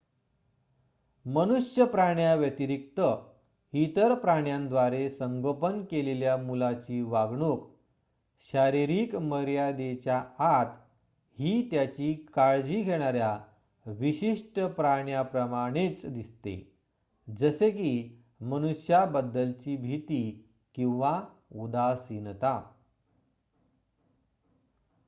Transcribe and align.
मनुष्यप्राण्या 1.25 2.35
व्यतिरिक्त 2.35 3.01
इतर 3.73 4.13
प्राण्यांद्वारे 4.13 5.09
संगोपन 5.09 5.81
केलेल्या 5.83 6.37
मुलाची 6.37 7.01
वागणूक 7.01 7.69
शारीरिक 8.53 9.15
मर्यादेच्या 9.15 10.23
आत 10.39 10.65
ही 11.37 11.69
त्याची 11.71 12.13
काळजी 12.35 12.81
घेणार्‍या 12.81 13.37
विशिष्ट 13.85 14.59
प्राण्याप्रमाणेच 14.59 16.05
दिसते 16.05 16.75
जसे 17.39 17.69
की 17.69 18.21
मनुष्यांबद्दलची 18.41 19.75
भीती 19.77 20.49
किंवा 20.75 21.21
उदासीनता 21.51 22.61